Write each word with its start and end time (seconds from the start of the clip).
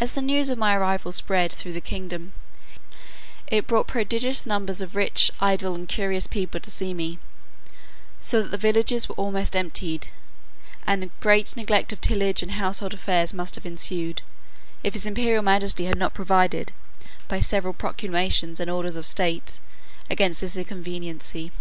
As 0.00 0.16
the 0.16 0.20
news 0.20 0.50
of 0.50 0.58
my 0.58 0.74
arrival 0.74 1.12
spread 1.12 1.52
through 1.52 1.72
the 1.72 1.80
kingdom, 1.80 2.32
it 3.46 3.68
brought 3.68 3.86
prodigious 3.86 4.46
numbers 4.46 4.80
of 4.80 4.96
rich, 4.96 5.30
idle, 5.40 5.76
and 5.76 5.88
curious 5.88 6.26
people 6.26 6.58
to 6.58 6.70
see 6.72 6.92
me; 6.92 7.20
so 8.20 8.42
that 8.42 8.50
the 8.50 8.58
villages 8.58 9.08
were 9.08 9.14
almost 9.14 9.54
emptied; 9.54 10.08
and 10.88 11.12
great 11.20 11.54
neglect 11.56 11.92
of 11.92 12.00
tillage 12.00 12.42
and 12.42 12.50
household 12.54 12.94
affairs 12.94 13.32
must 13.32 13.54
have 13.54 13.64
ensued, 13.64 14.22
if 14.82 14.94
his 14.94 15.06
imperial 15.06 15.44
majesty 15.44 15.84
had 15.84 15.98
not 15.98 16.14
provided, 16.14 16.72
by 17.28 17.38
several 17.38 17.72
proclamations 17.72 18.58
and 18.58 18.68
orders 18.68 18.96
of 18.96 19.04
state, 19.06 19.60
against 20.10 20.40
this 20.40 20.56
inconveniency. 20.56 21.52